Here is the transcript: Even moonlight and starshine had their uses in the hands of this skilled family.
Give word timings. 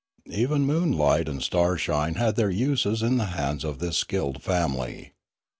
Even 0.33 0.63
moonlight 0.65 1.29
and 1.29 1.43
starshine 1.43 2.15
had 2.15 2.35
their 2.35 2.49
uses 2.49 3.03
in 3.03 3.17
the 3.17 3.25
hands 3.37 3.63
of 3.63 3.77
this 3.77 3.97
skilled 3.97 4.41
family. 4.41 5.13